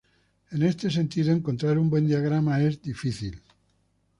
[0.49, 3.39] En este sentido, encontrar un buen diagrama es difícil.